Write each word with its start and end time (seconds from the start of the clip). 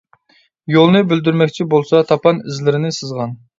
يولنى 0.75 1.01
بىلدۈرمەكچى 1.11 1.67
بولسا 1.75 2.03
تاپان 2.15 2.43
ئىزلىرىنى 2.47 2.95
سىزغان. 3.01 3.41